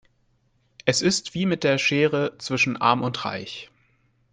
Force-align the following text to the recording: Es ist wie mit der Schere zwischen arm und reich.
Es 0.85 1.03
ist 1.03 1.35
wie 1.35 1.45
mit 1.45 1.63
der 1.63 1.77
Schere 1.77 2.35
zwischen 2.39 2.75
arm 2.75 3.03
und 3.03 3.23
reich. 3.23 3.69